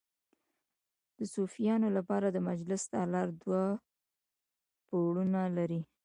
[1.17, 3.63] د صوفیانو لپاره د مجلس تالار دوه
[4.87, 5.81] پوړونه لري.